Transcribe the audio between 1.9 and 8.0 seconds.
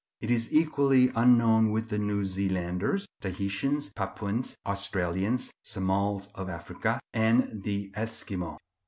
New Zealanders, Tahitians, Papuans, Australians, Somals of Africa, and the